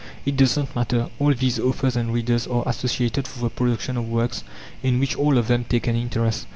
[0.25, 4.09] It does not matter: all these authors and readers are associated for the production of
[4.09, 4.43] works
[4.81, 6.47] in which all of them take an interest.